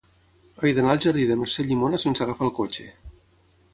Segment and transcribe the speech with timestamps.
[0.61, 2.89] He d'anar al jardí de Mercè Llimona sense agafar el cotxe.